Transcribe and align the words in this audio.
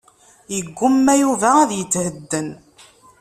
Yegguma 0.53 1.13
Yuba 1.21 1.49
ad 1.63 1.71
yethedden. 1.77 2.47